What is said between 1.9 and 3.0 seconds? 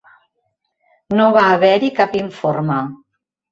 cap informe.